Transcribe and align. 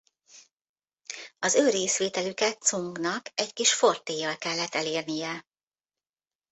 Az 1.39 1.55
ő 1.55 1.69
részvételüket 1.69 2.57
Tsungnak 2.59 3.25
egy 3.33 3.53
kis 3.53 3.73
fortéllyal 3.73 4.35
kellett 4.37 4.73
elérnie. 4.73 5.45